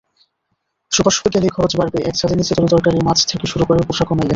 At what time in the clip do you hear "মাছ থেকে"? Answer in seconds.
3.07-3.45